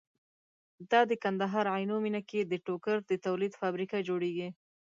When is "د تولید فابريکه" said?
3.09-3.97